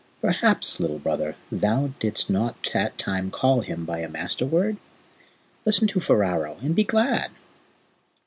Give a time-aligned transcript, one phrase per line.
[0.19, 4.77] "Perhaps, Little Brother, thou didst not that time call him by a Master word?
[5.63, 7.29] Listen to Ferao, and be glad!"